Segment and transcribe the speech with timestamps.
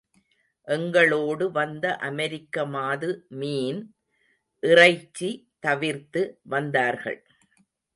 [0.67, 3.09] எங்களோடு வந்த அமெரிக்க மாது
[3.39, 3.81] மீன்,
[4.63, 5.31] இறைச்சி
[5.59, 6.23] தவிர்த்து
[6.45, 7.21] வந்தார்கள்.